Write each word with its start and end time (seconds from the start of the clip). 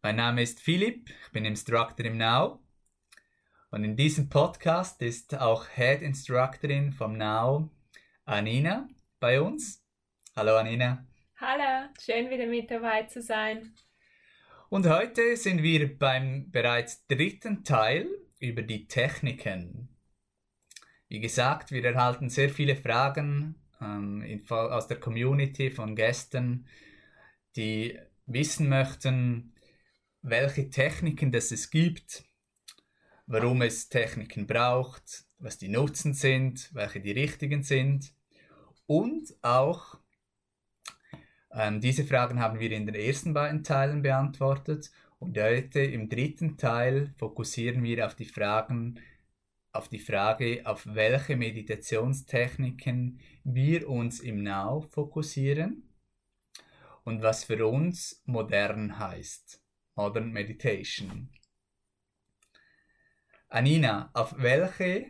Mein 0.00 0.14
Name 0.14 0.42
ist 0.42 0.60
Philipp, 0.60 1.10
ich 1.10 1.32
bin 1.32 1.44
Instructor 1.44 2.06
im 2.06 2.18
Now 2.18 2.60
und 3.72 3.82
in 3.82 3.96
diesem 3.96 4.28
Podcast 4.28 5.02
ist 5.02 5.34
auch 5.34 5.66
Head 5.74 6.02
Instructorin 6.02 6.92
vom 6.92 7.18
Now 7.18 7.68
Anina 8.24 8.88
bei 9.18 9.40
uns. 9.40 9.84
Hallo 10.36 10.56
Anina. 10.56 11.04
Hallo, 11.40 11.88
schön 12.00 12.30
wieder 12.30 12.46
mit 12.46 12.70
dabei 12.70 13.02
zu 13.02 13.20
sein. 13.20 13.74
Und 14.68 14.86
heute 14.86 15.36
sind 15.36 15.64
wir 15.64 15.98
beim 15.98 16.48
bereits 16.52 17.04
dritten 17.08 17.64
Teil 17.64 18.06
über 18.38 18.62
die 18.62 18.86
Techniken. 18.86 19.88
Wie 21.08 21.18
gesagt, 21.18 21.72
wir 21.72 21.84
erhalten 21.84 22.30
sehr 22.30 22.50
viele 22.50 22.76
Fragen 22.76 23.56
ähm, 23.80 24.44
aus 24.48 24.86
der 24.86 25.00
Community 25.00 25.72
von 25.72 25.96
Gästen, 25.96 26.68
die 27.56 27.98
wissen 28.26 28.68
möchten, 28.68 29.54
welche 30.30 30.70
Techniken 30.70 31.32
das 31.32 31.50
es 31.50 31.70
gibt, 31.70 32.24
warum 33.26 33.62
es 33.62 33.88
Techniken 33.88 34.46
braucht, 34.46 35.24
was 35.38 35.58
die 35.58 35.68
Nutzen 35.68 36.14
sind, 36.14 36.70
welche 36.74 37.00
die 37.00 37.12
richtigen 37.12 37.62
sind 37.62 38.12
und 38.86 39.34
auch 39.42 39.98
ähm, 41.52 41.80
diese 41.80 42.04
Fragen 42.04 42.40
haben 42.40 42.60
wir 42.60 42.70
in 42.72 42.86
den 42.86 42.94
ersten 42.94 43.32
beiden 43.32 43.64
Teilen 43.64 44.02
beantwortet 44.02 44.90
und 45.18 45.38
heute 45.38 45.80
im 45.80 46.08
dritten 46.08 46.56
Teil 46.56 47.12
fokussieren 47.16 47.82
wir 47.82 48.06
auf 48.06 48.14
die 48.14 48.26
Fragen, 48.26 49.00
auf 49.72 49.88
die 49.88 49.98
Frage, 49.98 50.62
auf 50.64 50.86
welche 50.86 51.36
Meditationstechniken 51.36 53.20
wir 53.44 53.88
uns 53.88 54.20
im 54.20 54.42
Now 54.42 54.82
fokussieren 54.90 55.88
und 57.04 57.22
was 57.22 57.44
für 57.44 57.66
uns 57.66 58.22
modern 58.26 58.98
heißt. 58.98 59.60
Modern 59.98 60.30
Meditation. 60.30 61.28
Anina, 63.48 64.10
auf 64.14 64.32
welche 64.38 65.06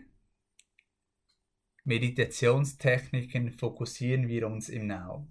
Meditationstechniken 1.84 3.52
fokussieren 3.52 4.28
wir 4.28 4.46
uns 4.46 4.70
im 4.70 4.86
Now? 4.86 5.28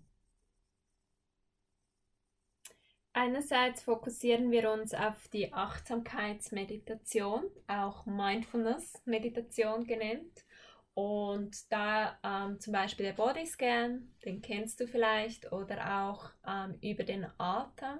Einerseits 3.14 3.82
fokussieren 3.82 4.52
wir 4.52 4.72
uns 4.72 4.94
auf 4.94 5.28
die 5.30 5.52
Achtsamkeitsmeditation, 5.52 7.46
auch 7.66 8.06
Mindfulness-Meditation 8.06 9.88
genannt. 9.88 10.46
Und 10.94 11.72
da 11.72 12.20
ähm, 12.24 12.60
zum 12.60 12.74
Beispiel 12.74 13.08
der 13.08 13.14
Bodyscan, 13.14 14.14
den 14.24 14.44
kennst 14.44 14.80
du 14.80 14.88
vielleicht, 14.88 15.52
oder 15.52 16.04
auch 16.04 16.30
ähm, 16.48 16.78
über 16.82 17.04
den 17.04 17.26
Atem, 17.40 17.98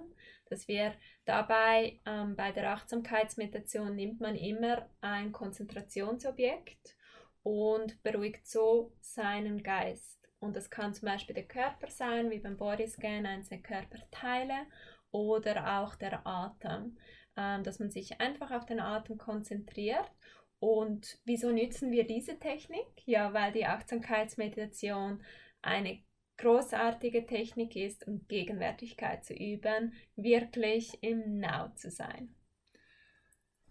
dass 0.50 0.68
wir 0.68 0.94
dabei 1.26 2.00
ähm, 2.06 2.36
bei 2.36 2.52
der 2.52 2.72
Achtsamkeitsmeditation 2.72 3.96
nimmt 3.96 4.20
man 4.20 4.36
immer 4.36 4.90
ein 5.02 5.32
Konzentrationsobjekt 5.32 6.96
und 7.44 8.02
beruhigt 8.04 8.48
so 8.48 8.94
seinen 9.02 9.64
Geist. 9.64 10.30
Und 10.40 10.56
das 10.56 10.70
kann 10.70 10.94
zum 10.94 11.08
Beispiel 11.08 11.36
der 11.36 11.48
Körper 11.48 11.90
sein, 11.90 12.30
wie 12.30 12.40
beim 12.40 12.58
Bodyscan, 12.58 13.26
einzelne 13.26 13.62
Körperteile 13.62 14.68
oder 15.12 15.80
auch 15.80 15.96
der 15.96 16.26
Atem, 16.28 16.98
ähm, 17.36 17.64
dass 17.64 17.80
man 17.80 17.90
sich 17.90 18.20
einfach 18.20 18.52
auf 18.52 18.66
den 18.66 18.80
Atem 18.80 19.18
konzentriert 19.18 20.12
und 20.60 21.20
wieso 21.26 21.52
nützen 21.52 21.92
wir 21.92 22.06
diese 22.06 22.40
Technik? 22.40 22.88
Ja, 23.06 23.34
weil 23.34 23.52
die 23.52 23.66
Achtsamkeitsmeditation 23.66 25.24
eine 25.62 26.04
großartige 26.38 27.26
Technik 27.26 27.76
ist, 27.76 28.08
um 28.08 28.26
Gegenwärtigkeit 28.28 29.26
zu 29.26 29.34
üben, 29.34 29.94
wirklich 30.16 30.98
im 31.02 31.40
Now 31.40 31.72
zu 31.76 31.90
sein. 31.90 32.30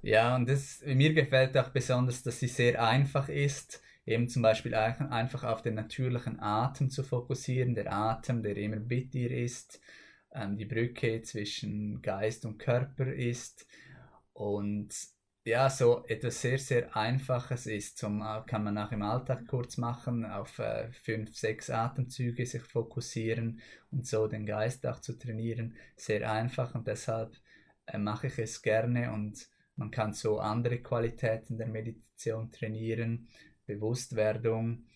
Ja, 0.02 0.36
und 0.36 0.48
das, 0.48 0.82
mir 0.84 1.14
gefällt 1.14 1.56
auch 1.56 1.70
besonders, 1.70 2.22
dass 2.22 2.38
sie 2.38 2.48
sehr 2.48 2.82
einfach 2.82 3.28
ist, 3.28 3.82
eben 4.04 4.28
zum 4.28 4.42
Beispiel 4.42 4.74
einfach 4.74 5.42
auf 5.44 5.62
den 5.62 5.74
natürlichen 5.74 6.38
Atem 6.38 6.90
zu 6.90 7.02
fokussieren, 7.02 7.74
der 7.74 7.92
Atem, 7.92 8.42
der 8.42 8.56
immer 8.56 8.76
mit 8.76 9.14
dir 9.14 9.30
ist, 9.30 9.80
ähm, 10.32 10.56
die 10.56 10.64
Brücke 10.64 11.22
zwischen 11.22 12.02
Geist 12.02 12.44
und 12.44 12.58
Körper 12.58 13.12
ist 13.12 13.66
und 14.32 14.94
ja, 15.46 15.70
so 15.70 16.04
etwas 16.08 16.40
sehr, 16.40 16.58
sehr 16.58 16.96
Einfaches 16.96 17.66
ist, 17.66 17.98
zum, 17.98 18.20
äh, 18.20 18.42
kann 18.46 18.64
man 18.64 18.76
auch 18.78 18.90
im 18.90 19.02
Alltag 19.02 19.46
kurz 19.46 19.76
machen, 19.76 20.24
auf 20.24 20.58
äh, 20.58 20.90
fünf, 20.90 21.36
sechs 21.36 21.70
Atemzüge 21.70 22.44
sich 22.44 22.62
fokussieren 22.62 23.60
und 23.92 24.06
so 24.08 24.26
den 24.26 24.44
Geist 24.44 24.84
auch 24.86 25.00
zu 25.00 25.16
trainieren. 25.16 25.76
Sehr 25.96 26.28
einfach 26.30 26.74
und 26.74 26.88
deshalb 26.88 27.36
äh, 27.86 27.96
mache 27.96 28.26
ich 28.26 28.38
es 28.40 28.60
gerne 28.60 29.12
und 29.12 29.48
man 29.76 29.92
kann 29.92 30.12
so 30.12 30.40
andere 30.40 30.78
Qualitäten 30.82 31.58
der 31.58 31.68
Meditation 31.68 32.50
trainieren, 32.50 33.28
Bewusstwerdung 33.66 34.86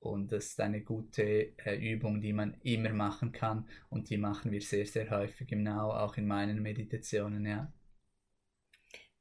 und 0.00 0.32
das 0.32 0.46
ist 0.46 0.60
eine 0.60 0.80
gute 0.82 1.56
äh, 1.64 1.76
Übung, 1.76 2.20
die 2.20 2.32
man 2.32 2.54
immer 2.62 2.92
machen 2.92 3.30
kann 3.30 3.68
und 3.88 4.10
die 4.10 4.18
machen 4.18 4.50
wir 4.50 4.62
sehr, 4.62 4.86
sehr 4.86 5.08
häufig 5.10 5.52
im 5.52 5.62
Now, 5.62 5.92
auch 5.92 6.16
in 6.16 6.26
meinen 6.26 6.60
Meditationen, 6.60 7.46
ja. 7.46 7.72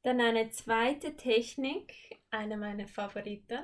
Dann 0.04 0.20
eine 0.20 0.50
zweite 0.50 1.16
Technik, 1.16 1.94
eine 2.32 2.58
meiner 2.58 2.88
Favoriten, 2.88 3.64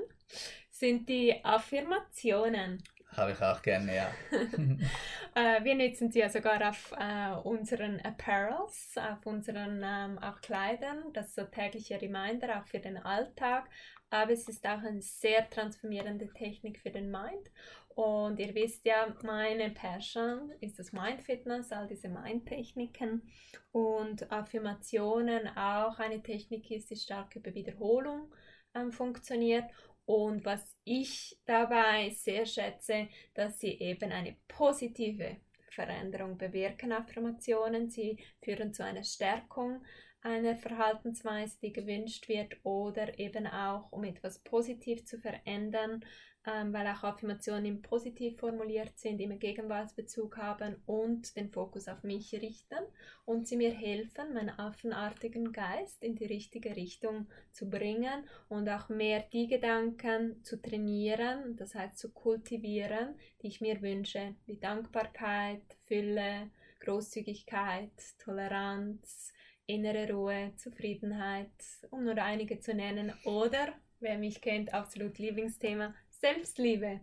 sind 0.69 1.09
die 1.09 1.43
Affirmationen. 1.43 2.83
Habe 3.15 3.31
ich 3.31 3.41
auch 3.41 3.61
gerne, 3.61 3.95
ja. 3.95 4.11
äh, 5.35 5.63
wir 5.63 5.75
nutzen 5.75 6.11
sie 6.11 6.19
ja 6.19 6.29
sogar 6.29 6.69
auf 6.69 6.93
äh, 6.97 7.31
unseren 7.43 7.99
Apparels, 8.01 8.95
auf 8.97 9.25
unseren 9.25 9.81
ähm, 9.83 10.19
auch 10.19 10.39
Kleidern. 10.41 11.11
Das 11.13 11.27
ist 11.27 11.35
so 11.35 11.43
tägliche 11.45 11.99
Reminder 11.99 12.59
auch 12.59 12.67
für 12.67 12.79
den 12.79 12.97
Alltag. 12.97 13.67
Aber 14.09 14.31
es 14.31 14.47
ist 14.47 14.65
auch 14.65 14.83
eine 14.83 15.01
sehr 15.01 15.49
transformierende 15.49 16.31
Technik 16.33 16.79
für 16.79 16.91
den 16.91 17.09
Mind. 17.09 17.51
Und 17.97 18.37
ihr 18.37 18.53
wisst 18.53 18.85
ja, 18.85 19.11
meine 19.23 19.71
Passion 19.71 20.51
ist 20.61 20.77
das 20.77 20.91
Mind 20.93 21.19
Fitness, 21.23 21.71
all 21.71 21.87
diese 21.87 22.09
Mind-Techniken 22.09 23.23
und 23.71 24.31
Affirmationen 24.31 25.47
auch 25.57 25.97
eine 25.97 26.21
Technik 26.21 26.69
ist, 26.69 26.91
die 26.91 26.95
stark 26.95 27.35
über 27.35 27.55
Wiederholung 27.55 28.31
ähm, 28.75 28.91
funktioniert. 28.91 29.63
Und 30.05 30.45
was 30.45 30.77
ich 30.83 31.39
dabei 31.45 32.11
sehr 32.11 32.45
schätze, 32.45 33.07
dass 33.33 33.59
sie 33.59 33.79
eben 33.79 34.11
eine 34.11 34.35
positive 34.47 35.37
Veränderung 35.71 36.37
bewirken, 36.37 36.91
Affirmationen. 36.91 37.89
Sie 37.89 38.19
führen 38.43 38.75
zu 38.75 38.83
einer 38.83 39.03
Stärkung 39.03 39.83
einer 40.21 40.55
Verhaltensweise, 40.55 41.57
die 41.61 41.73
gewünscht 41.73 42.27
wird 42.27 42.57
oder 42.63 43.17
eben 43.17 43.47
auch, 43.47 43.91
um 43.91 44.03
etwas 44.03 44.37
positiv 44.39 45.05
zu 45.05 45.19
verändern, 45.19 46.03
ähm, 46.47 46.71
weil 46.71 46.87
auch 46.87 47.03
Affirmationen 47.03 47.81
positiv 47.81 48.39
formuliert 48.39 48.97
sind, 48.97 49.19
immer 49.19 49.35
Gegenwartsbezug 49.35 50.37
haben 50.37 50.77
und 50.85 51.35
den 51.35 51.51
Fokus 51.51 51.89
auf 51.89 52.03
mich 52.03 52.33
richten 52.33 52.79
und 53.25 53.47
sie 53.47 53.57
mir 53.57 53.71
helfen, 53.71 54.33
meinen 54.33 54.57
affenartigen 54.57 55.51
Geist 55.51 56.01
in 56.01 56.15
die 56.15 56.25
richtige 56.25 56.75
Richtung 56.75 57.27
zu 57.51 57.69
bringen 57.69 58.23
und 58.47 58.69
auch 58.69 58.87
mehr 58.87 59.25
die 59.33 59.47
Gedanken 59.47 60.41
zu 60.43 60.61
trainieren, 60.61 61.57
das 61.57 61.75
heißt 61.75 61.99
zu 61.99 62.13
kultivieren, 62.13 63.15
die 63.41 63.47
ich 63.47 63.59
mir 63.59 63.81
wünsche, 63.81 64.35
wie 64.45 64.57
Dankbarkeit, 64.57 65.61
Fülle, 65.83 66.49
Großzügigkeit, 66.79 67.91
Toleranz, 68.23 69.33
innere 69.65 70.13
Ruhe, 70.13 70.53
Zufriedenheit, 70.55 71.51
um 71.91 72.05
nur 72.05 72.17
einige 72.17 72.59
zu 72.59 72.73
nennen. 72.73 73.13
Oder, 73.25 73.73
wer 73.99 74.17
mich 74.17 74.39
kennt, 74.39 74.73
absolut 74.73 75.17
Lieblingsthema, 75.19 75.93
Selbstliebe, 76.19 77.01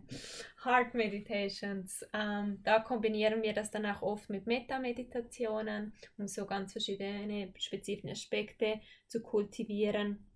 Heart 0.65 0.93
Meditations. 0.93 2.05
Ähm, 2.13 2.59
da 2.63 2.79
kombinieren 2.79 3.41
wir 3.41 3.53
das 3.53 3.71
dann 3.71 3.85
auch 3.85 4.01
oft 4.01 4.29
mit 4.29 4.45
Meta-Meditationen, 4.45 5.93
um 6.17 6.27
so 6.27 6.45
ganz 6.45 6.73
verschiedene 6.73 7.53
spezifische 7.57 8.11
Aspekte 8.11 8.81
zu 9.07 9.21
kultivieren. 9.21 10.29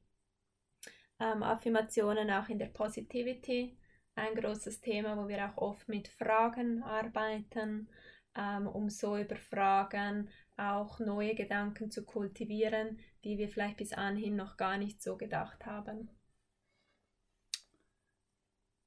Ähm, 1.19 1.43
Affirmationen 1.43 2.31
auch 2.31 2.47
in 2.47 2.57
der 2.57 2.67
Positivity, 2.67 3.77
ein 4.15 4.35
großes 4.35 4.79
Thema, 4.79 5.17
wo 5.17 5.27
wir 5.27 5.45
auch 5.45 5.57
oft 5.57 5.89
mit 5.89 6.07
Fragen 6.07 6.81
arbeiten, 6.81 7.89
ähm, 8.35 8.65
um 8.67 8.89
so 8.89 9.17
über 9.17 9.35
Fragen 9.35 10.29
auch 10.55 10.99
neue 10.99 11.35
Gedanken 11.35 11.91
zu 11.91 12.05
kultivieren, 12.05 12.99
die 13.25 13.37
wir 13.37 13.49
vielleicht 13.49 13.77
bis 13.77 13.91
anhin 13.91 14.37
noch 14.37 14.55
gar 14.55 14.77
nicht 14.77 15.03
so 15.03 15.17
gedacht 15.17 15.65
haben. 15.65 16.09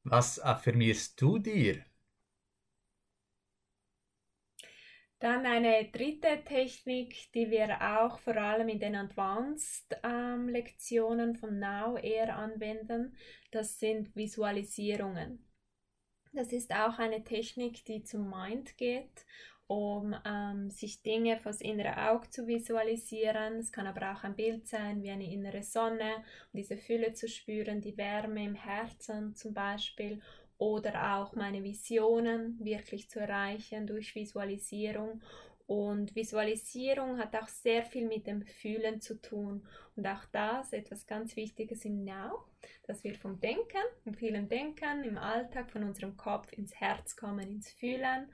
Was 0.04 0.40
affirmierst 0.40 1.20
du 1.20 1.38
dir? 1.38 1.84
Dann 5.20 5.46
eine 5.46 5.88
dritte 5.92 6.42
Technik, 6.44 7.30
die 7.32 7.52
wir 7.52 7.80
auch 7.80 8.18
vor 8.18 8.36
allem 8.36 8.68
in 8.68 8.80
den 8.80 8.96
Advanced-Lektionen 8.96 11.28
ähm, 11.28 11.36
von 11.36 11.60
Now 11.60 11.96
eher 11.96 12.36
anwenden, 12.36 13.16
das 13.52 13.78
sind 13.78 14.16
Visualisierungen. 14.16 15.48
Das 16.32 16.52
ist 16.52 16.74
auch 16.74 16.98
eine 16.98 17.22
Technik, 17.22 17.84
die 17.84 18.02
zum 18.02 18.28
Mind 18.28 18.76
geht, 18.78 19.24
um 19.72 20.14
ähm, 20.26 20.70
sich 20.70 21.00
Dinge 21.00 21.38
fürs 21.38 21.62
innere 21.62 22.10
Auge 22.10 22.28
zu 22.28 22.46
visualisieren. 22.46 23.54
Es 23.54 23.72
kann 23.72 23.86
aber 23.86 24.12
auch 24.12 24.22
ein 24.22 24.36
Bild 24.36 24.66
sein, 24.66 25.02
wie 25.02 25.08
eine 25.08 25.32
innere 25.32 25.62
Sonne, 25.62 26.16
um 26.52 26.58
diese 26.58 26.76
Fülle 26.76 27.14
zu 27.14 27.26
spüren, 27.26 27.80
die 27.80 27.96
Wärme 27.96 28.44
im 28.44 28.54
Herzen 28.54 29.34
zum 29.34 29.54
Beispiel 29.54 30.20
oder 30.58 31.16
auch 31.16 31.34
meine 31.34 31.64
Visionen 31.64 32.62
wirklich 32.62 33.08
zu 33.08 33.20
erreichen 33.20 33.86
durch 33.86 34.14
Visualisierung. 34.14 35.22
Und 35.66 36.14
Visualisierung 36.14 37.16
hat 37.16 37.34
auch 37.34 37.48
sehr 37.48 37.82
viel 37.82 38.06
mit 38.06 38.26
dem 38.26 38.42
Fühlen 38.42 39.00
zu 39.00 39.22
tun. 39.22 39.66
Und 39.96 40.06
auch 40.06 40.26
das 40.32 40.74
etwas 40.74 41.06
ganz 41.06 41.34
Wichtiges 41.34 41.86
im 41.86 42.04
Now, 42.04 42.44
dass 42.86 43.04
wir 43.04 43.14
vom 43.14 43.40
Denken, 43.40 43.82
vom 44.04 44.12
vielen 44.12 44.50
Denken 44.50 45.02
im 45.04 45.16
Alltag, 45.16 45.70
von 45.70 45.82
unserem 45.84 46.18
Kopf 46.18 46.52
ins 46.52 46.74
Herz 46.74 47.16
kommen, 47.16 47.50
ins 47.50 47.70
Fühlen 47.70 48.28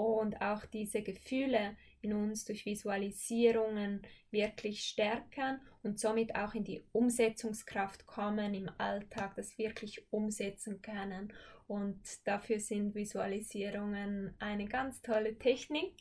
und 0.00 0.40
auch 0.40 0.64
diese 0.66 1.02
Gefühle 1.02 1.76
in 2.00 2.12
uns 2.12 2.44
durch 2.44 2.64
Visualisierungen 2.64 4.02
wirklich 4.30 4.82
stärken 4.82 5.60
und 5.82 5.98
somit 5.98 6.34
auch 6.34 6.54
in 6.54 6.64
die 6.64 6.82
Umsetzungskraft 6.92 8.06
kommen 8.06 8.54
im 8.54 8.70
Alltag, 8.78 9.34
das 9.36 9.58
wirklich 9.58 10.06
umsetzen 10.10 10.80
können. 10.80 11.32
Und 11.66 12.00
dafür 12.26 12.58
sind 12.58 12.94
Visualisierungen 12.94 14.34
eine 14.38 14.66
ganz 14.66 15.02
tolle 15.02 15.38
Technik, 15.38 15.94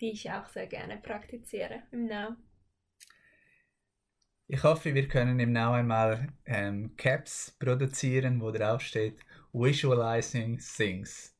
die 0.00 0.10
ich 0.12 0.30
auch 0.30 0.48
sehr 0.48 0.66
gerne 0.66 0.98
praktiziere 0.98 1.82
im 1.92 2.06
Now. 2.06 2.36
Ich 4.46 4.62
hoffe, 4.62 4.94
wir 4.94 5.08
können 5.08 5.40
im 5.40 5.52
Now 5.52 5.72
einmal 5.72 6.28
ähm, 6.44 6.94
Caps 6.96 7.56
produzieren, 7.58 8.42
wo 8.42 8.50
drauf 8.50 8.82
steht 8.82 9.16
Visualizing 9.54 10.58
Things. 10.58 11.34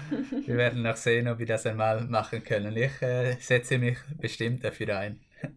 wir 0.46 0.56
werden 0.56 0.82
noch 0.82 0.96
sehen, 0.96 1.28
ob 1.28 1.38
wir 1.38 1.46
das 1.46 1.66
einmal 1.66 2.04
machen 2.04 2.42
können. 2.42 2.76
Ich 2.76 3.02
äh, 3.02 3.36
setze 3.40 3.78
mich 3.78 3.98
bestimmt 4.20 4.64
dafür 4.64 4.98
ein. 4.98 5.20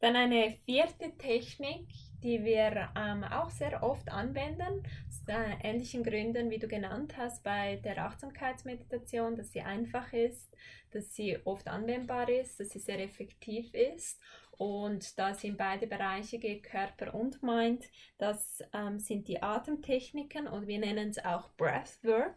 Dann 0.00 0.16
eine 0.16 0.56
vierte 0.64 1.16
Technik, 1.16 1.86
die 2.22 2.42
wir 2.44 2.90
ähm, 2.96 3.24
auch 3.24 3.50
sehr 3.50 3.82
oft 3.82 4.08
anwenden, 4.10 4.82
aus 5.08 5.22
äh, 5.28 5.54
ähnlichen 5.62 6.02
Gründen, 6.02 6.50
wie 6.50 6.58
du 6.58 6.66
genannt 6.66 7.14
hast 7.16 7.44
bei 7.44 7.76
der 7.76 8.04
Achtsamkeitsmeditation, 8.04 9.36
dass 9.36 9.52
sie 9.52 9.60
einfach 9.60 10.12
ist, 10.12 10.52
dass 10.90 11.14
sie 11.14 11.38
oft 11.44 11.68
anwendbar 11.68 12.28
ist, 12.28 12.58
dass 12.58 12.70
sie 12.70 12.80
sehr 12.80 13.00
effektiv 13.00 13.72
ist 13.74 14.20
und 14.62 15.18
da 15.18 15.30
es 15.30 15.42
in 15.42 15.56
beide 15.56 15.86
Bereiche 15.86 16.38
geht, 16.38 16.62
Körper 16.62 17.14
und 17.14 17.42
Mind, 17.42 17.84
das 18.18 18.62
ähm, 18.72 19.00
sind 19.00 19.26
die 19.26 19.42
Atemtechniken 19.42 20.46
und 20.46 20.68
wir 20.68 20.78
nennen 20.78 21.08
es 21.08 21.24
auch 21.24 21.50
Breathwork, 21.56 22.36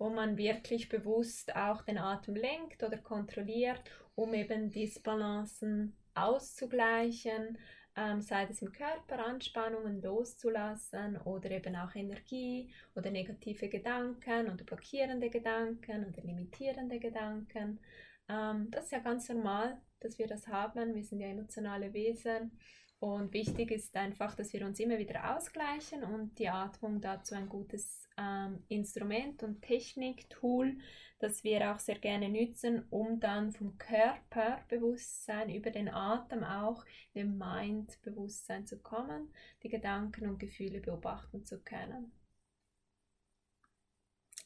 wo 0.00 0.08
man 0.08 0.38
wirklich 0.38 0.88
bewusst 0.88 1.54
auch 1.54 1.82
den 1.82 1.98
Atem 1.98 2.34
lenkt 2.34 2.82
oder 2.82 2.96
kontrolliert, 2.96 3.82
um 4.14 4.32
eben 4.32 4.70
Disbalancen 4.70 5.94
auszugleichen, 6.14 7.58
ähm, 7.96 8.22
sei 8.22 8.46
es 8.50 8.62
im 8.62 8.72
Körper 8.72 9.26
Anspannungen 9.26 10.00
loszulassen 10.00 11.18
oder 11.18 11.50
eben 11.50 11.76
auch 11.76 11.94
Energie 11.94 12.72
oder 12.94 13.10
negative 13.10 13.68
Gedanken 13.68 14.50
oder 14.50 14.64
blockierende 14.64 15.28
Gedanken 15.28 16.06
oder 16.06 16.22
limitierende 16.22 16.98
Gedanken. 16.98 17.78
Ähm, 18.26 18.70
das 18.70 18.84
ist 18.84 18.92
ja 18.92 19.00
ganz 19.00 19.28
normal, 19.28 19.82
dass 20.00 20.18
wir 20.18 20.26
das 20.26 20.48
haben. 20.48 20.94
Wir 20.94 21.04
sind 21.04 21.20
ja 21.20 21.28
emotionale 21.28 21.92
Wesen 21.92 22.52
und 23.00 23.32
wichtig 23.32 23.70
ist 23.70 23.96
einfach, 23.96 24.34
dass 24.36 24.52
wir 24.52 24.64
uns 24.66 24.78
immer 24.78 24.98
wieder 24.98 25.34
ausgleichen 25.34 26.04
und 26.04 26.38
die 26.38 26.50
Atmung 26.50 27.00
dazu 27.00 27.34
ein 27.34 27.48
gutes 27.48 28.06
ähm, 28.18 28.62
Instrument 28.68 29.42
und 29.42 29.62
Technik, 29.62 30.28
Tool, 30.28 30.76
das 31.18 31.42
wir 31.42 31.72
auch 31.72 31.78
sehr 31.78 31.98
gerne 31.98 32.28
nutzen, 32.28 32.84
um 32.90 33.18
dann 33.18 33.52
vom 33.52 33.78
Körperbewusstsein 33.78 35.48
über 35.48 35.70
den 35.70 35.88
Atem 35.88 36.44
auch 36.44 36.84
in 37.14 37.38
Mind-Bewusstsein 37.38 38.66
zu 38.66 38.78
kommen, 38.78 39.32
die 39.62 39.70
Gedanken 39.70 40.28
und 40.28 40.38
Gefühle 40.38 40.80
beobachten 40.80 41.46
zu 41.46 41.58
können. 41.58 42.12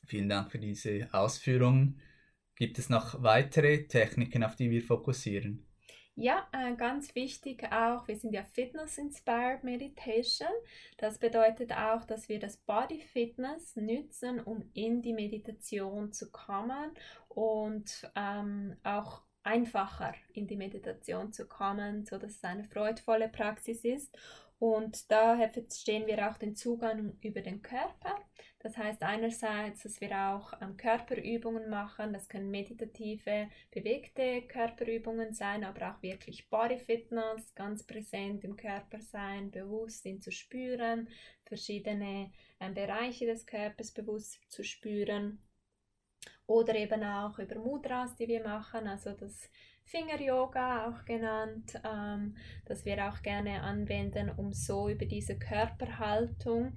Vielen 0.06 0.28
Dank 0.28 0.52
für 0.52 0.60
diese 0.60 1.08
Ausführungen. 1.12 2.00
Gibt 2.54 2.78
es 2.78 2.88
noch 2.88 3.20
weitere 3.20 3.88
Techniken, 3.88 4.44
auf 4.44 4.54
die 4.54 4.70
wir 4.70 4.82
fokussieren? 4.82 5.66
Ja, 6.16 6.46
äh, 6.52 6.76
ganz 6.76 7.14
wichtig 7.16 7.64
auch, 7.72 8.06
wir 8.06 8.16
sind 8.16 8.32
ja 8.32 8.44
Fitness-Inspired 8.44 9.64
Meditation. 9.64 10.48
Das 10.96 11.18
bedeutet 11.18 11.72
auch, 11.72 12.04
dass 12.04 12.28
wir 12.28 12.38
das 12.38 12.56
Body 12.56 13.00
Fitness 13.00 13.74
nutzen, 13.74 14.38
um 14.40 14.62
in 14.74 15.02
die 15.02 15.12
Meditation 15.12 16.12
zu 16.12 16.30
kommen 16.30 16.92
und 17.28 18.08
ähm, 18.14 18.76
auch 18.84 19.22
einfacher 19.42 20.14
in 20.32 20.46
die 20.46 20.56
Meditation 20.56 21.32
zu 21.32 21.48
kommen, 21.48 22.04
sodass 22.04 22.36
es 22.36 22.44
eine 22.44 22.64
freudvolle 22.64 23.28
Praxis 23.28 23.84
ist. 23.84 24.16
Und 24.60 25.10
daher 25.10 25.50
verstehen 25.50 26.06
wir 26.06 26.30
auch 26.30 26.38
den 26.38 26.54
Zugang 26.54 27.18
über 27.22 27.40
den 27.40 27.60
Körper. 27.60 28.16
Das 28.64 28.78
heißt 28.78 29.02
einerseits, 29.02 29.82
dass 29.82 30.00
wir 30.00 30.10
auch 30.18 30.54
ähm, 30.62 30.78
Körperübungen 30.78 31.68
machen, 31.68 32.14
das 32.14 32.30
können 32.30 32.50
meditative, 32.50 33.50
bewegte 33.70 34.40
Körperübungen 34.48 35.34
sein, 35.34 35.64
aber 35.64 35.90
auch 35.90 36.02
wirklich 36.02 36.48
Body 36.48 36.78
Fitness, 36.78 37.54
ganz 37.54 37.86
präsent 37.86 38.42
im 38.42 38.56
Körper 38.56 39.02
sein, 39.02 39.50
bewusst 39.50 40.06
ihn 40.06 40.22
zu 40.22 40.32
spüren, 40.32 41.10
verschiedene 41.44 42.32
ähm, 42.58 42.72
Bereiche 42.72 43.26
des 43.26 43.44
Körpers 43.44 43.92
bewusst 43.92 44.40
zu 44.48 44.64
spüren. 44.64 45.42
Oder 46.46 46.74
eben 46.74 47.04
auch 47.04 47.38
über 47.38 47.56
Mudras, 47.56 48.16
die 48.16 48.28
wir 48.28 48.42
machen, 48.44 48.88
also 48.88 49.12
das 49.12 49.50
Finger-Yoga 49.84 50.88
auch 50.88 51.04
genannt, 51.04 51.78
ähm, 51.84 52.34
das 52.64 52.86
wir 52.86 53.10
auch 53.10 53.20
gerne 53.20 53.60
anwenden, 53.60 54.30
um 54.30 54.54
so 54.54 54.88
über 54.88 55.04
diese 55.04 55.38
Körperhaltung 55.38 56.74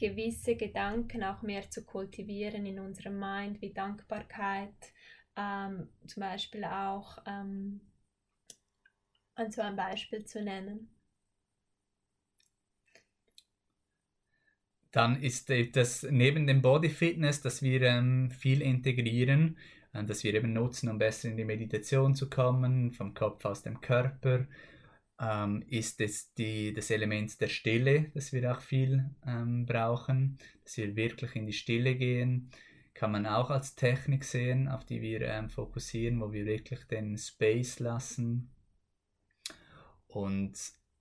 gewisse 0.00 0.56
Gedanken 0.56 1.22
auch 1.22 1.42
mehr 1.42 1.70
zu 1.70 1.84
kultivieren 1.84 2.64
in 2.64 2.80
unserem 2.80 3.18
Mind, 3.20 3.60
wie 3.60 3.72
Dankbarkeit, 3.72 4.74
ähm, 5.36 5.88
zum 6.06 6.20
Beispiel 6.22 6.64
auch 6.64 7.18
ähm, 7.26 7.82
an 9.34 9.52
so 9.52 9.60
ein 9.60 9.76
Beispiel 9.76 10.24
zu 10.24 10.42
nennen. 10.42 10.88
Dann 14.90 15.22
ist 15.22 15.52
das 15.72 16.02
neben 16.10 16.46
dem 16.46 16.62
Body 16.62 16.88
Fitness, 16.88 17.42
dass 17.42 17.62
wir 17.62 17.82
ähm, 17.82 18.30
viel 18.30 18.60
integrieren, 18.60 19.56
äh, 19.92 20.02
dass 20.02 20.24
wir 20.24 20.34
eben 20.34 20.52
nutzen, 20.52 20.88
um 20.88 20.98
besser 20.98 21.28
in 21.28 21.36
die 21.36 21.44
Meditation 21.44 22.14
zu 22.16 22.28
kommen, 22.28 22.90
vom 22.92 23.14
Kopf 23.14 23.44
aus 23.44 23.62
dem 23.62 23.80
Körper, 23.80 24.46
ähm, 25.20 25.62
ist 25.68 26.00
es 26.00 26.32
die, 26.34 26.72
das 26.72 26.90
Element 26.90 27.40
der 27.40 27.48
Stille, 27.48 28.10
das 28.14 28.32
wir 28.32 28.52
auch 28.52 28.60
viel 28.60 29.10
ähm, 29.26 29.66
brauchen, 29.66 30.38
dass 30.64 30.76
wir 30.78 30.96
wirklich 30.96 31.36
in 31.36 31.46
die 31.46 31.52
Stille 31.52 31.94
gehen. 31.94 32.50
Kann 32.94 33.12
man 33.12 33.26
auch 33.26 33.50
als 33.50 33.74
Technik 33.76 34.24
sehen, 34.24 34.68
auf 34.68 34.84
die 34.84 35.02
wir 35.02 35.20
ähm, 35.22 35.50
fokussieren, 35.50 36.20
wo 36.20 36.32
wir 36.32 36.46
wirklich 36.46 36.84
den 36.84 37.16
Space 37.18 37.78
lassen. 37.78 38.50
Und 40.06 40.58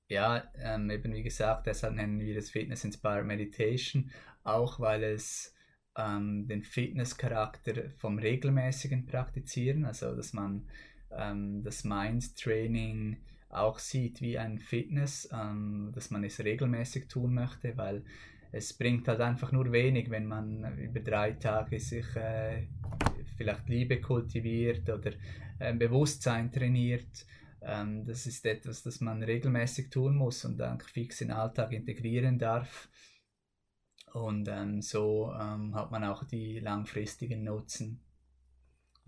ja, 0.08 0.52
ähm, 0.56 0.90
eben 0.90 1.14
wie 1.14 1.24
gesagt, 1.24 1.68
deshalb 1.68 1.96
nennen 1.96 2.20
wir 2.20 2.36
das 2.36 2.50
Fitness 2.50 2.84
Inspired 2.84 3.26
Meditation, 3.26 4.12
auch 4.44 4.80
weil 4.80 5.04
es 5.04 5.54
ähm, 5.96 6.48
den 6.48 6.64
Fitnesscharakter 6.64 7.90
vom 7.92 8.18
regelmäßigen 8.18 9.06
Praktizieren, 9.06 9.86
also 9.86 10.16
dass 10.16 10.34
man 10.34 10.68
ähm, 11.12 11.64
das 11.64 11.84
Mind 11.84 12.36
Training 12.38 13.18
auch 13.50 13.80
sieht 13.80 14.22
wie 14.22 14.38
ein 14.38 14.60
Fitness, 14.60 15.30
ähm, 15.34 15.92
dass 15.94 16.12
man 16.12 16.24
es 16.24 16.40
regelmäßig 16.40 17.08
tun 17.08 17.34
möchte, 17.34 17.76
weil 17.78 18.04
es 18.52 18.74
bringt 18.74 19.08
halt 19.08 19.22
einfach 19.22 19.52
nur 19.52 19.72
wenig, 19.72 20.10
wenn 20.10 20.26
man 20.26 20.78
über 20.78 21.00
drei 21.00 21.34
Tage 21.34 21.80
sich 21.80 22.16
äh, 22.16 22.68
vielleicht 23.38 23.68
Liebe 23.70 24.02
kultiviert 24.02 24.90
oder 24.90 25.12
äh, 25.60 25.74
Bewusstsein 25.74 26.52
trainiert. 26.52 27.26
Ähm, 27.62 28.06
das 28.06 28.26
ist 28.26 28.46
etwas, 28.46 28.84
das 28.84 29.02
man 29.02 29.22
regelmäßig 29.22 29.90
tun 29.90 30.16
muss 30.16 30.46
und 30.46 30.58
dann 30.58 30.80
fix 30.80 31.22
in 31.22 31.30
den 31.30 31.38
Alltag 31.38 31.72
integrieren 31.74 32.40
darf. 32.40 32.90
Und 34.14 34.48
ähm, 34.48 34.82
so 34.82 35.32
ähm, 35.40 35.76
hat 35.76 35.92
man 35.92 36.04
auch 36.04 36.24
die 36.24 36.60
langfristigen 36.60 37.44
Nutzen. 37.44 38.02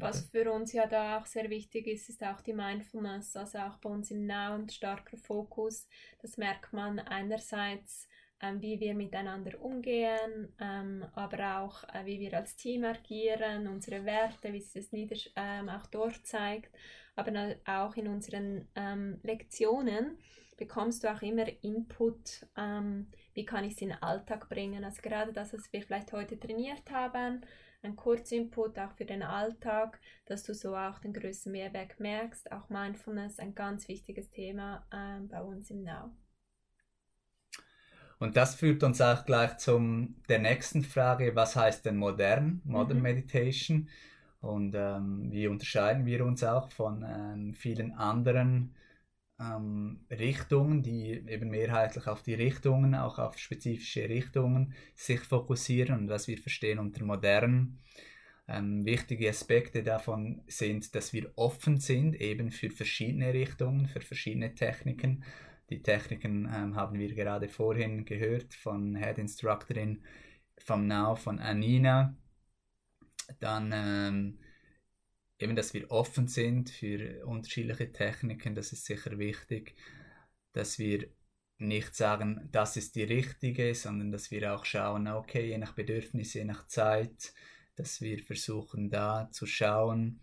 Was 0.01 0.25
für 0.29 0.51
uns 0.51 0.73
ja 0.73 0.87
da 0.87 1.19
auch 1.19 1.25
sehr 1.25 1.49
wichtig 1.49 1.87
ist, 1.87 2.09
ist 2.09 2.23
auch 2.23 2.41
die 2.41 2.53
Mindfulness, 2.53 3.35
also 3.35 3.59
auch 3.59 3.77
bei 3.77 3.89
uns 3.89 4.09
im 4.09 4.25
Now 4.25 4.55
ein 4.55 4.67
starker 4.69 5.17
Fokus. 5.17 5.87
Das 6.21 6.37
merkt 6.37 6.73
man 6.73 6.99
einerseits, 6.99 8.07
ähm, 8.41 8.61
wie 8.61 8.79
wir 8.79 8.95
miteinander 8.95 9.61
umgehen, 9.61 10.53
ähm, 10.59 11.05
aber 11.13 11.59
auch 11.59 11.83
äh, 11.93 12.05
wie 12.05 12.19
wir 12.19 12.33
als 12.33 12.55
Team 12.55 12.83
agieren, 12.83 13.67
unsere 13.67 14.03
Werte, 14.03 14.51
wie 14.51 14.61
sich 14.61 14.89
das 15.07 15.29
ähm, 15.35 15.69
auch 15.69 15.85
dort 15.87 16.25
zeigt, 16.25 16.75
aber 17.15 17.55
auch 17.65 17.95
in 17.95 18.07
unseren 18.07 18.67
ähm, 18.75 19.19
Lektionen 19.21 20.17
bekommst 20.57 21.03
du 21.03 21.11
auch 21.11 21.21
immer 21.21 21.45
Input, 21.63 22.45
ähm, 22.57 23.07
wie 23.33 23.45
kann 23.45 23.63
ich 23.63 23.73
es 23.73 23.81
in 23.81 23.89
den 23.89 24.01
Alltag 24.03 24.49
bringen. 24.49 24.83
Also 24.83 25.01
gerade 25.01 25.33
das, 25.33 25.53
was 25.53 25.71
wir 25.73 25.81
vielleicht 25.81 26.11
heute 26.11 26.39
trainiert 26.39 26.89
haben, 26.91 27.41
ein 27.83 27.95
Kurzinput 27.95 28.77
auch 28.79 28.91
für 28.93 29.05
den 29.05 29.23
Alltag, 29.23 29.99
dass 30.25 30.43
du 30.43 30.53
so 30.53 30.75
auch 30.75 30.99
den 30.99 31.13
größten 31.13 31.51
Mehrwert 31.51 31.99
merkst. 31.99 32.51
Auch 32.51 32.69
Mindfulness, 32.69 33.39
ein 33.39 33.55
ganz 33.55 33.87
wichtiges 33.87 34.29
Thema 34.29 34.85
äh, 34.91 35.21
bei 35.27 35.41
uns 35.41 35.69
im 35.71 35.83
Now. 35.83 36.11
Und 38.19 38.37
das 38.37 38.53
führt 38.53 38.83
uns 38.83 39.01
auch 39.01 39.25
gleich 39.25 39.57
zum 39.57 40.15
der 40.29 40.37
nächsten 40.37 40.83
Frage, 40.83 41.35
was 41.35 41.55
heißt 41.55 41.85
denn 41.85 41.97
modern, 41.97 42.61
Modern 42.63 42.97
mhm. 42.97 43.03
Meditation? 43.03 43.89
Und 44.41 44.75
ähm, 44.75 45.31
wie 45.31 45.47
unterscheiden 45.47 46.05
wir 46.05 46.23
uns 46.25 46.43
auch 46.43 46.71
von 46.71 47.03
ähm, 47.03 47.53
vielen 47.55 47.93
anderen 47.93 48.75
ähm, 49.41 50.05
Richtungen, 50.09 50.83
die 50.83 51.11
eben 51.27 51.49
mehrheitlich 51.49 52.07
auf 52.07 52.21
die 52.21 52.33
Richtungen, 52.33 52.95
auch 52.95 53.17
auf 53.19 53.37
spezifische 53.37 54.07
Richtungen 54.07 54.73
sich 54.95 55.21
fokussieren 55.21 55.97
und 55.97 56.09
was 56.09 56.27
wir 56.27 56.37
verstehen 56.37 56.79
unter 56.79 57.03
modern. 57.03 57.79
Ähm, 58.47 58.85
wichtige 58.85 59.29
Aspekte 59.29 59.83
davon 59.83 60.41
sind, 60.47 60.93
dass 60.95 61.13
wir 61.13 61.31
offen 61.35 61.79
sind 61.79 62.19
eben 62.19 62.51
für 62.51 62.69
verschiedene 62.69 63.33
Richtungen, 63.33 63.87
für 63.87 64.01
verschiedene 64.01 64.53
Techniken. 64.53 65.23
Die 65.69 65.81
Techniken 65.81 66.49
ähm, 66.53 66.75
haben 66.75 66.99
wir 66.99 67.13
gerade 67.13 67.47
vorhin 67.47 68.03
gehört 68.05 68.53
von 68.53 68.95
Head 68.95 69.19
Instructorin 69.19 70.03
vom 70.57 70.85
Now, 70.85 71.15
von 71.15 71.39
Anina. 71.39 72.15
Dann 73.39 73.71
ähm, 73.73 74.39
eben, 75.41 75.55
dass 75.55 75.73
wir 75.73 75.89
offen 75.91 76.27
sind 76.27 76.69
für 76.69 77.25
unterschiedliche 77.25 77.91
Techniken, 77.91 78.55
das 78.55 78.71
ist 78.71 78.85
sicher 78.85 79.17
wichtig, 79.17 79.75
dass 80.53 80.79
wir 80.79 81.07
nicht 81.57 81.95
sagen, 81.95 82.49
das 82.51 82.75
ist 82.75 82.95
die 82.95 83.03
richtige, 83.03 83.75
sondern 83.75 84.11
dass 84.11 84.31
wir 84.31 84.55
auch 84.55 84.65
schauen, 84.65 85.07
okay, 85.07 85.47
je 85.47 85.57
nach 85.57 85.73
Bedürfnis, 85.73 86.33
je 86.33 86.43
nach 86.43 86.67
Zeit, 86.67 87.33
dass 87.75 88.01
wir 88.01 88.19
versuchen 88.23 88.89
da 88.89 89.29
zu 89.31 89.45
schauen, 89.45 90.19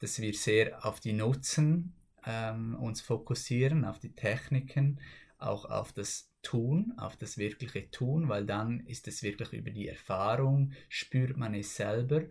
dass 0.00 0.20
wir 0.20 0.34
sehr 0.34 0.84
auf 0.84 0.98
die 1.00 1.12
Nutzen 1.12 1.94
ähm, 2.26 2.74
uns 2.74 3.00
fokussieren, 3.00 3.84
auf 3.84 4.00
die 4.00 4.14
Techniken, 4.14 5.00
auch 5.38 5.64
auf 5.64 5.92
das 5.92 6.30
Tun, 6.42 6.92
auf 6.96 7.16
das 7.16 7.38
wirkliche 7.38 7.90
Tun, 7.90 8.28
weil 8.28 8.44
dann 8.44 8.80
ist 8.80 9.06
es 9.06 9.22
wirklich 9.22 9.52
über 9.52 9.70
die 9.70 9.88
Erfahrung, 9.88 10.72
spürt 10.88 11.36
man 11.36 11.54
es 11.54 11.76
selber 11.76 12.22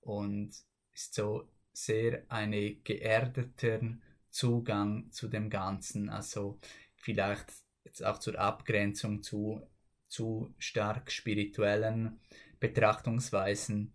und 0.00 0.50
ist 0.92 1.14
so 1.14 1.46
sehr 1.84 2.24
einen 2.28 2.82
geerdeten 2.84 4.02
Zugang 4.30 5.10
zu 5.10 5.28
dem 5.28 5.50
Ganzen. 5.50 6.08
Also 6.08 6.58
vielleicht 6.96 7.52
jetzt 7.84 8.04
auch 8.04 8.18
zur 8.18 8.38
Abgrenzung 8.38 9.22
zu, 9.22 9.62
zu 10.08 10.54
stark 10.58 11.10
spirituellen 11.10 12.20
Betrachtungsweisen, 12.60 13.94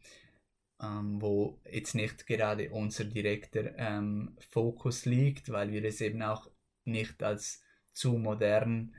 ähm, 0.82 1.22
wo 1.22 1.60
jetzt 1.70 1.96
nicht 1.96 2.26
gerade 2.26 2.72
unser 2.72 3.06
direkter 3.06 3.78
ähm, 3.78 4.38
Fokus 4.50 5.06
liegt, 5.06 5.50
weil 5.50 5.72
wir 5.72 5.84
es 5.84 6.02
eben 6.02 6.22
auch 6.22 6.50
nicht 6.86 7.22
als 7.22 7.62
zu 7.94 8.14
modern 8.14 8.96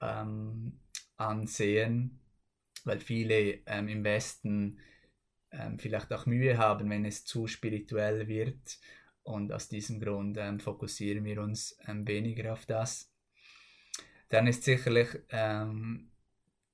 ähm, 0.00 0.78
ansehen, 1.16 2.20
weil 2.84 3.00
viele 3.00 3.60
ähm, 3.66 3.88
im 3.88 4.04
Westen 4.04 4.78
ähm, 5.52 5.78
vielleicht 5.78 6.12
auch 6.12 6.26
Mühe 6.26 6.58
haben, 6.58 6.90
wenn 6.90 7.04
es 7.04 7.24
zu 7.24 7.46
spirituell 7.46 8.28
wird. 8.28 8.78
Und 9.22 9.52
aus 9.52 9.68
diesem 9.68 10.00
Grund 10.00 10.38
ähm, 10.38 10.60
fokussieren 10.60 11.24
wir 11.24 11.42
uns 11.42 11.78
ähm, 11.86 12.06
weniger 12.06 12.52
auf 12.52 12.66
das. 12.66 13.12
Dann 14.28 14.46
ist 14.46 14.64
sicherlich 14.64 15.08
ähm, 15.30 16.10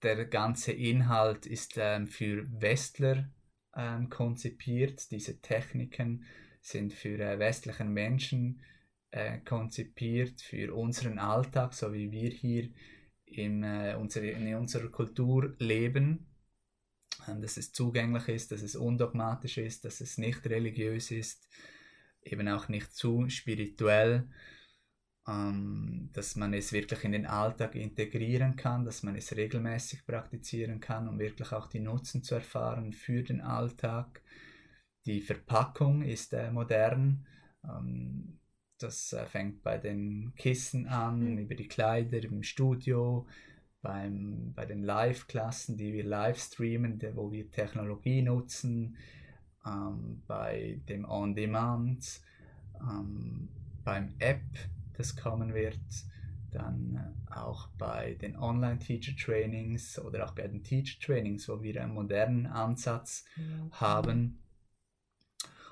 der 0.03 0.25
ganze 0.27 0.73
Inhalt 0.73 1.47
ist 1.47 1.75
ähm, 1.77 2.07
für 2.07 2.45
Westler 2.61 3.29
ähm, 3.75 4.11
konzipiert. 4.11 5.11
Diese 5.11 5.41
Techniken 5.41 6.25
sind 6.61 6.93
für 6.93 7.19
äh, 7.19 7.39
westlichen 7.39 7.93
Menschen 7.93 8.61
äh, 9.11 9.39
konzipiert, 9.39 10.41
für 10.41 10.75
unseren 10.75 11.19
Alltag, 11.19 11.73
so 11.75 11.93
wie 11.93 12.11
wir 12.11 12.31
hier 12.31 12.69
in, 13.27 13.63
äh, 13.63 13.97
unsere, 13.99 14.29
in 14.29 14.55
unserer 14.55 14.89
Kultur 14.89 15.55
leben. 15.59 16.27
Dass 17.27 17.57
es 17.57 17.73
zugänglich 17.73 18.29
ist, 18.29 18.53
dass 18.53 18.63
es 18.63 18.77
undogmatisch 18.77 19.59
ist, 19.59 19.85
dass 19.85 20.01
es 20.01 20.19
nicht 20.19 20.45
religiös 20.47 21.11
ist, 21.11 21.49
eben 22.23 22.49
auch 22.49 22.69
nicht 22.69 22.93
zu 22.95 23.29
spirituell, 23.29 24.29
ähm, 25.27 26.11
dass 26.13 26.37
man 26.37 26.53
es 26.55 26.73
wirklich 26.73 27.05
in 27.05 27.13
den 27.13 27.27
Alltag 27.27 27.75
integrieren 27.75 28.57
kann, 28.57 28.85
dass 28.85 29.03
man 29.03 29.17
es 29.17 29.35
regelmäßig 29.35 30.07
praktizieren 30.07 30.81
kann, 30.81 31.09
um 31.09 31.19
wirklich 31.19 31.53
auch 31.53 31.67
die 31.67 31.81
Nutzen 31.81 32.23
zu 32.23 32.35
erfahren 32.35 32.93
für 32.93 33.23
den 33.23 33.41
Alltag. 33.41 34.23
Die 35.07 35.21
Verpackung 35.21 36.03
ist 36.03 36.33
äh, 36.33 36.51
modern. 36.51 37.27
Ähm, 37.65 38.39
das 38.79 39.13
äh, 39.13 39.25
fängt 39.27 39.63
bei 39.63 39.79
den 39.79 40.35
Kissen 40.37 40.87
an, 40.87 41.33
mhm. 41.33 41.39
über 41.39 41.55
die 41.55 41.69
Kleider 41.69 42.23
im 42.23 42.43
Studio, 42.43 43.27
beim, 43.85 44.55
bei 44.55 44.65
den 44.65 44.83
Live-Klassen, 44.83 45.77
die 45.77 45.93
wir 45.93 46.05
live 46.05 46.39
streamen, 46.39 46.99
wo 47.15 47.31
wir 47.31 47.51
Technologie 47.51 48.23
nutzen, 48.23 48.97
ähm, 49.65 50.23
bei 50.27 50.81
dem 50.89 51.05
On-Demand, 51.05 52.23
ähm, 52.81 53.51
beim 53.85 54.15
App, 54.19 54.43
das 54.95 55.15
kommen 55.15 55.53
wird, 55.53 55.79
dann 56.51 57.15
auch 57.31 57.69
bei 57.77 58.15
den 58.15 58.37
Online-Teacher-Trainings 58.37 59.99
oder 59.99 60.25
auch 60.25 60.33
bei 60.33 60.49
den 60.49 60.65
Teacher-Trainings, 60.65 61.47
wo 61.51 61.63
wir 61.63 61.83
einen 61.83 61.93
modernen 61.93 62.47
Ansatz 62.47 63.27
ja. 63.37 63.81
haben. 63.81 64.39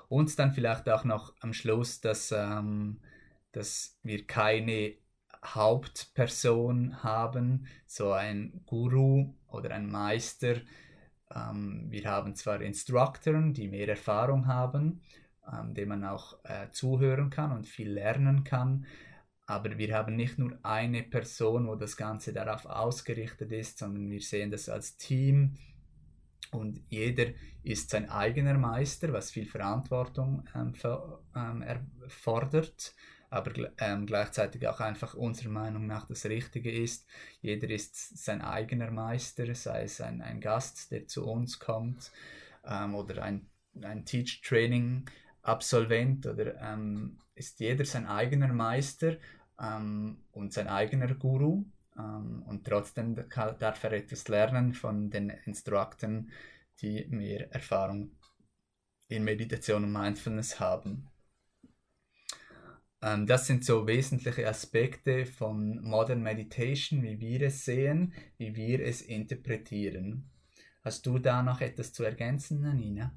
Und 0.07 0.37
dann 0.37 0.51
vielleicht 0.51 0.87
auch 0.87 1.03
noch 1.03 1.33
am 1.39 1.53
Schluss, 1.53 1.99
dass, 1.99 2.31
ähm, 2.31 2.99
dass 3.53 3.97
wir 4.03 4.27
keine 4.27 4.93
Hauptperson 5.43 7.03
haben, 7.03 7.67
so 7.85 8.11
ein 8.11 8.61
Guru 8.65 9.33
oder 9.47 9.71
ein 9.71 9.89
Meister. 9.89 10.57
Ähm, 11.33 11.85
wir 11.89 12.05
haben 12.05 12.35
zwar 12.35 12.61
Instruktoren, 12.61 13.53
die 13.53 13.67
mehr 13.67 13.87
Erfahrung 13.87 14.47
haben, 14.47 15.01
ähm, 15.51 15.73
denen 15.73 15.89
man 15.89 16.05
auch 16.05 16.37
äh, 16.43 16.71
zuhören 16.71 17.29
kann 17.29 17.51
und 17.51 17.67
viel 17.67 17.91
lernen 17.91 18.43
kann, 18.43 18.85
aber 19.45 19.77
wir 19.77 19.93
haben 19.95 20.15
nicht 20.15 20.39
nur 20.39 20.57
eine 20.63 21.03
Person, 21.03 21.67
wo 21.67 21.75
das 21.75 21.97
Ganze 21.97 22.31
darauf 22.31 22.65
ausgerichtet 22.65 23.51
ist, 23.51 23.77
sondern 23.77 24.09
wir 24.09 24.21
sehen 24.21 24.51
das 24.51 24.69
als 24.69 24.95
Team 24.95 25.55
und 26.51 26.81
jeder 26.89 27.25
ist 27.63 27.89
sein 27.89 28.09
eigener 28.09 28.53
Meister, 28.57 29.11
was 29.11 29.31
viel 29.31 29.45
Verantwortung 29.45 30.47
ähm, 30.55 30.73
ähm 31.35 31.61
erfordert 31.61 32.93
aber 33.33 33.51
ähm, 33.79 34.05
gleichzeitig 34.05 34.67
auch 34.67 34.79
einfach 34.79 35.15
unserer 35.15 35.49
Meinung 35.49 35.87
nach 35.87 36.07
das 36.07 36.27
Richtige 36.27 36.71
ist. 36.71 37.07
Jeder 37.41 37.67
ist 37.67 38.23
sein 38.23 38.43
eigener 38.43 38.91
Meister, 38.91 39.55
sei 39.55 39.85
es 39.85 39.99
ein, 40.01 40.21
ein 40.21 40.39
Gast, 40.39 40.91
der 40.91 41.07
zu 41.07 41.25
uns 41.25 41.57
kommt 41.57 42.11
ähm, 42.63 42.93
oder 42.93 43.23
ein, 43.23 43.49
ein 43.81 44.05
Teach-Training-Absolvent 44.05 46.27
oder 46.27 46.61
ähm, 46.61 47.17
ist 47.33 47.59
jeder 47.59 47.85
sein 47.85 48.05
eigener 48.05 48.53
Meister 48.53 49.17
ähm, 49.59 50.19
und 50.31 50.53
sein 50.53 50.67
eigener 50.67 51.15
Guru 51.15 51.65
ähm, 51.97 52.43
und 52.45 52.67
trotzdem 52.67 53.15
darf 53.15 53.83
er 53.83 53.93
etwas 53.93 54.27
lernen 54.27 54.73
von 54.73 55.09
den 55.09 55.31
Instruktoren, 55.31 56.29
die 56.81 57.07
mehr 57.09 57.51
Erfahrung 57.51 58.11
in 59.07 59.23
Meditation 59.23 59.85
und 59.85 59.91
Mindfulness 59.91 60.59
haben. 60.59 61.09
Ähm, 63.03 63.27
das 63.27 63.47
sind 63.47 63.65
so 63.65 63.85
wesentliche 63.85 64.47
Aspekte 64.47 65.25
von 65.25 65.83
Modern 65.83 66.23
Meditation, 66.23 67.03
wie 67.03 67.19
wir 67.19 67.41
es 67.41 67.65
sehen, 67.65 68.13
wie 68.37 68.55
wir 68.55 68.79
es 68.79 69.01
interpretieren. 69.01 70.29
Hast 70.83 71.05
du 71.05 71.19
da 71.19 71.43
noch 71.43 71.59
etwas 71.59 71.91
zu 71.91 72.03
ergänzen, 72.03 72.61
Nina? 72.77 73.13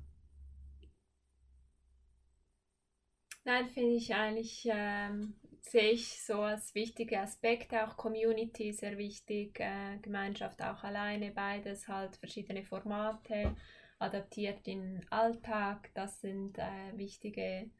Nein, 3.44 3.68
finde 3.68 3.94
ich 3.94 4.12
eigentlich, 4.12 4.66
ähm, 4.68 5.34
sehe 5.60 5.92
ich 5.92 6.20
so 6.20 6.40
als 6.40 6.74
wichtige 6.74 7.20
Aspekte, 7.20 7.86
auch 7.86 7.96
Community 7.96 8.72
sehr 8.72 8.98
wichtig, 8.98 9.60
äh, 9.60 9.98
Gemeinschaft 10.02 10.60
auch 10.62 10.82
alleine, 10.82 11.30
beides 11.30 11.86
halt 11.86 12.16
verschiedene 12.16 12.64
Formate, 12.64 13.54
adaptiert 14.00 14.66
in 14.66 15.06
Alltag. 15.10 15.90
Das 15.94 16.20
sind 16.20 16.58
äh, 16.58 16.96
wichtige 16.96 17.70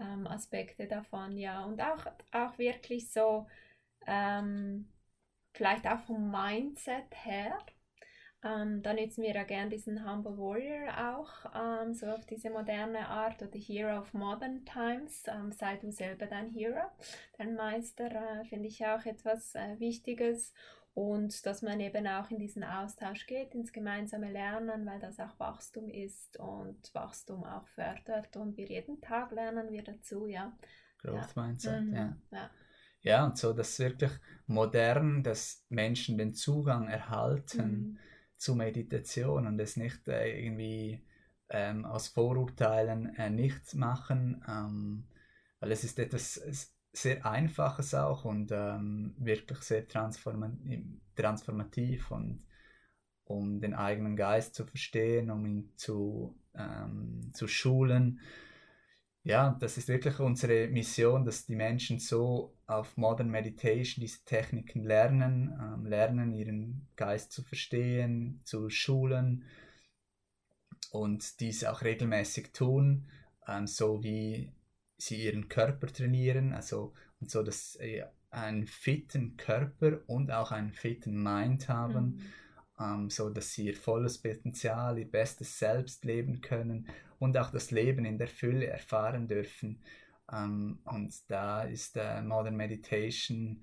ähm, 0.00 0.26
Aspekte 0.26 0.86
davon, 0.86 1.36
ja. 1.36 1.64
Und 1.64 1.80
auch, 1.80 2.06
auch 2.32 2.58
wirklich 2.58 3.10
so, 3.12 3.46
ähm, 4.06 4.88
vielleicht 5.54 5.86
auch 5.86 6.00
vom 6.00 6.30
Mindset 6.30 7.06
her. 7.24 7.58
Ähm, 8.42 8.82
da 8.82 8.94
nutzen 8.94 9.22
wir 9.22 9.34
ja 9.34 9.44
gern 9.44 9.68
diesen 9.68 10.08
Humble 10.08 10.38
Warrior 10.38 11.18
auch, 11.18 11.28
ähm, 11.54 11.92
so 11.92 12.06
auf 12.06 12.24
diese 12.24 12.48
moderne 12.48 13.06
Art 13.06 13.42
oder 13.42 13.58
Hero 13.58 13.98
of 13.98 14.14
Modern 14.14 14.64
Times. 14.64 15.24
Ähm, 15.26 15.52
sei 15.52 15.76
du 15.76 15.92
selber 15.92 16.26
dein 16.26 16.48
Hero, 16.50 16.80
dein 17.36 17.54
Meister, 17.54 18.06
äh, 18.06 18.44
finde 18.46 18.68
ich 18.68 18.84
auch 18.86 19.04
etwas 19.04 19.54
äh, 19.54 19.78
Wichtiges 19.78 20.54
und 20.94 21.46
dass 21.46 21.62
man 21.62 21.80
eben 21.80 22.06
auch 22.06 22.30
in 22.30 22.38
diesen 22.38 22.64
Austausch 22.64 23.26
geht, 23.26 23.54
ins 23.54 23.72
gemeinsame 23.72 24.30
Lernen, 24.30 24.86
weil 24.86 24.98
das 24.98 25.20
auch 25.20 25.38
Wachstum 25.38 25.88
ist 25.88 26.38
und 26.38 26.92
Wachstum 26.94 27.44
auch 27.44 27.66
fördert 27.68 28.36
und 28.36 28.56
wir 28.56 28.66
jeden 28.66 29.00
Tag 29.00 29.30
lernen 29.30 29.70
wir 29.70 29.84
dazu, 29.84 30.26
ja. 30.26 30.56
Growth 30.98 31.34
ja. 31.36 31.42
Mindset, 31.42 31.84
mhm. 31.84 31.94
ja. 31.94 32.16
ja. 32.32 32.50
Ja, 33.02 33.24
und 33.24 33.38
so, 33.38 33.54
dass 33.54 33.78
wirklich 33.78 34.12
modern, 34.46 35.22
dass 35.22 35.64
Menschen 35.70 36.18
den 36.18 36.34
Zugang 36.34 36.88
erhalten 36.88 37.70
mhm. 37.70 37.98
zu 38.36 38.54
Meditation 38.54 39.46
und 39.46 39.58
es 39.58 39.76
nicht 39.76 40.06
äh, 40.06 40.38
irgendwie 40.38 41.02
ähm, 41.48 41.86
aus 41.86 42.08
Vorurteilen 42.08 43.14
äh, 43.16 43.30
nicht 43.30 43.74
machen, 43.74 44.44
ähm, 44.46 45.04
weil 45.60 45.72
es 45.72 45.82
ist 45.82 45.98
etwas 45.98 46.36
sehr 46.92 47.24
Einfaches 47.24 47.94
auch 47.94 48.24
und 48.24 48.50
ähm, 48.52 49.14
wirklich 49.18 49.60
sehr 49.60 49.86
transformativ 49.86 52.10
und 52.10 52.44
um 53.24 53.60
den 53.60 53.74
eigenen 53.74 54.16
Geist 54.16 54.54
zu 54.54 54.66
verstehen, 54.66 55.30
um 55.30 55.46
ihn 55.46 55.72
zu, 55.76 56.36
ähm, 56.54 57.30
zu 57.32 57.46
schulen. 57.46 58.20
Ja, 59.22 59.56
das 59.60 59.76
ist 59.76 59.88
wirklich 59.88 60.18
unsere 60.18 60.66
Mission, 60.68 61.24
dass 61.24 61.46
die 61.46 61.54
Menschen 61.54 61.98
so 61.98 62.56
auf 62.66 62.96
Modern 62.96 63.30
Meditation 63.30 64.00
diese 64.00 64.24
Techniken 64.24 64.82
lernen, 64.82 65.56
ähm, 65.60 65.86
lernen, 65.86 66.32
ihren 66.32 66.88
Geist 66.96 67.30
zu 67.30 67.42
verstehen, 67.42 68.40
zu 68.44 68.70
schulen 68.70 69.44
und 70.90 71.40
dies 71.40 71.64
auch 71.64 71.82
regelmäßig 71.82 72.52
tun, 72.52 73.08
ähm, 73.46 73.66
so 73.66 74.02
wie 74.02 74.50
sie 75.00 75.24
ihren 75.24 75.48
Körper 75.48 75.86
trainieren, 75.88 76.52
also 76.52 76.92
und 77.20 77.30
so, 77.30 77.42
dass 77.42 77.74
sie 77.74 78.02
einen 78.30 78.66
fitten 78.66 79.36
Körper 79.36 80.00
und 80.06 80.30
auch 80.30 80.52
einen 80.52 80.72
fitten 80.72 81.22
Mind 81.22 81.68
haben, 81.68 82.04
mhm. 82.04 82.32
ähm, 82.80 83.10
so 83.10 83.30
dass 83.30 83.52
sie 83.52 83.66
ihr 83.66 83.76
volles 83.76 84.18
Potenzial, 84.18 84.98
ihr 84.98 85.10
bestes 85.10 85.58
Selbst 85.58 86.04
leben 86.04 86.40
können 86.40 86.88
und 87.18 87.36
auch 87.36 87.50
das 87.50 87.70
Leben 87.70 88.04
in 88.04 88.18
der 88.18 88.28
Fülle 88.28 88.66
erfahren 88.66 89.28
dürfen. 89.28 89.82
Ähm, 90.32 90.80
und 90.84 91.12
da 91.28 91.62
ist 91.62 91.96
äh, 91.96 92.22
Modern 92.22 92.56
Meditation 92.56 93.62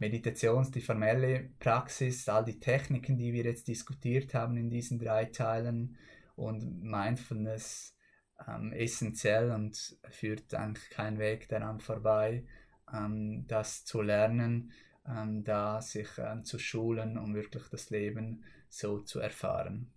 Meditations, 0.00 0.70
die 0.70 0.80
formelle 0.80 1.50
Praxis, 1.58 2.26
all 2.26 2.44
die 2.44 2.58
Techniken, 2.58 3.18
die 3.18 3.34
wir 3.34 3.44
jetzt 3.44 3.68
diskutiert 3.68 4.32
haben 4.32 4.56
in 4.56 4.70
diesen 4.70 4.98
drei 4.98 5.26
Teilen 5.26 5.98
und 6.36 6.82
Mindfulness 6.82 7.94
ähm, 8.48 8.72
essentiell 8.72 9.50
und 9.50 9.96
führt 10.10 10.54
eigentlich 10.54 10.90
kein 10.90 11.18
Weg 11.18 11.48
daran 11.48 11.80
vorbei, 11.80 12.44
ähm, 12.92 13.44
das 13.48 13.84
zu 13.84 14.02
lernen, 14.02 14.72
ähm, 15.06 15.44
da 15.44 15.80
sich 15.80 16.08
ähm, 16.18 16.44
zu 16.44 16.58
schulen, 16.58 17.18
um 17.18 17.34
wirklich 17.34 17.64
das 17.70 17.90
Leben 17.90 18.44
so 18.68 19.00
zu 19.00 19.20
erfahren. 19.20 19.92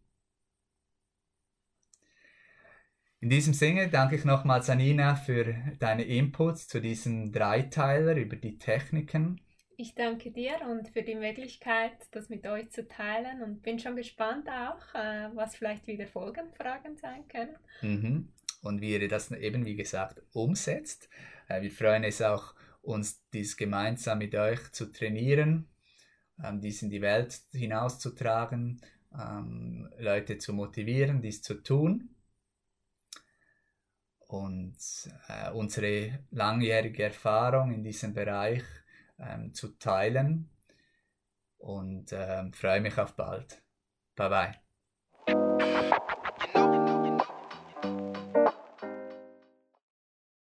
In 3.19 3.29
diesem 3.29 3.53
Sinne 3.53 3.87
danke 3.87 4.17
ich 4.17 4.25
nochmals 4.25 4.69
Anina 4.69 5.15
für 5.15 5.55
deine 5.79 6.03
Inputs 6.03 6.67
zu 6.67 6.81
diesem 6.81 7.31
Dreiteiler 7.31 8.17
über 8.17 8.35
die 8.35 8.57
Techniken. 8.57 9.39
Ich 9.77 9.95
danke 9.95 10.29
dir 10.31 10.55
und 10.69 10.89
für 10.89 11.03
die 11.03 11.15
Möglichkeit, 11.15 11.93
das 12.11 12.29
mit 12.29 12.45
euch 12.45 12.69
zu 12.71 12.85
teilen 12.87 13.41
und 13.41 13.61
bin 13.61 13.79
schon 13.79 13.95
gespannt 13.95 14.49
auch, 14.49 14.93
äh, 14.93 15.29
was 15.33 15.55
vielleicht 15.55 15.87
wieder 15.87 16.05
Folgenfragen 16.05 16.97
sein 16.97 17.27
können. 17.27 17.55
Mhm. 17.81 18.27
Und 18.63 18.81
wie 18.81 18.93
ihr 18.93 19.07
das 19.07 19.29
eben, 19.31 19.65
wie 19.65 19.75
gesagt, 19.75 20.23
umsetzt. 20.31 21.09
Äh, 21.47 21.61
wir 21.61 21.71
freuen 21.71 22.05
uns 22.05 22.21
auch, 22.21 22.55
uns 22.81 23.21
dies 23.31 23.55
gemeinsam 23.55 24.17
mit 24.17 24.33
euch 24.35 24.71
zu 24.71 24.91
trainieren, 24.91 25.69
ähm, 26.43 26.61
dies 26.61 26.81
in 26.81 26.89
die 26.89 27.01
Welt 27.01 27.39
hinauszutragen, 27.51 28.81
ähm, 29.13 29.89
Leute 29.99 30.37
zu 30.37 30.53
motivieren, 30.53 31.21
dies 31.21 31.41
zu 31.41 31.55
tun 31.55 32.15
und 34.27 34.75
äh, 35.27 35.51
unsere 35.51 36.25
langjährige 36.31 37.03
Erfahrung 37.03 37.71
in 37.73 37.83
diesem 37.83 38.13
Bereich 38.13 38.63
ähm, 39.19 39.53
zu 39.53 39.77
teilen 39.77 40.49
und 41.57 42.09
freue 42.51 42.81
mich 42.81 42.97
auf 42.97 43.15
bald. 43.15 43.61
Bye 44.15 44.29
bye. 44.29 44.62